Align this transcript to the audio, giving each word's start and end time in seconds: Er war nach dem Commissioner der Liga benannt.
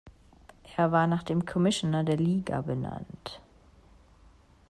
Er 0.77 0.91
war 0.91 1.05
nach 1.05 1.21
dem 1.21 1.45
Commissioner 1.45 2.03
der 2.03 2.17
Liga 2.17 2.61
benannt. 2.61 3.39